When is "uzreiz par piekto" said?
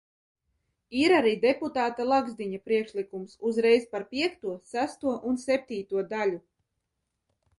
3.51-4.55